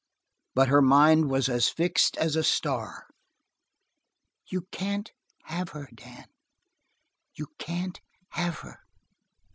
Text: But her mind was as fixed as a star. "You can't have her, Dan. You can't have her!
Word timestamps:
But 0.55 0.69
her 0.69 0.81
mind 0.81 1.29
was 1.29 1.47
as 1.47 1.69
fixed 1.69 2.17
as 2.17 2.35
a 2.35 2.43
star. 2.43 3.05
"You 4.47 4.61
can't 4.71 5.11
have 5.43 5.69
her, 5.77 5.89
Dan. 5.93 6.25
You 7.35 7.49
can't 7.59 8.01
have 8.29 8.61
her! 8.61 8.79